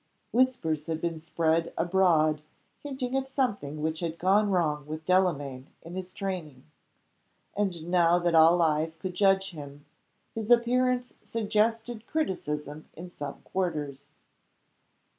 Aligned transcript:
Whispers 0.31 0.85
had 0.87 0.99
been 0.99 1.19
spread 1.19 1.71
abroad 1.77 2.41
hinting 2.81 3.15
at 3.15 3.27
something 3.27 3.83
which 3.83 3.99
had 3.99 4.17
gone 4.17 4.49
wrong 4.49 4.87
with 4.87 5.05
Delamayn 5.05 5.67
in 5.83 5.93
his 5.93 6.11
training. 6.11 6.63
And 7.55 7.85
now 7.87 8.17
that 8.17 8.33
all 8.33 8.63
eyes 8.63 8.95
could 8.95 9.13
judge 9.13 9.51
him, 9.51 9.85
his 10.33 10.49
appearance 10.49 11.13
suggested 11.21 12.07
criticism 12.07 12.89
in 12.95 13.11
some 13.11 13.41
quarters. 13.43 14.09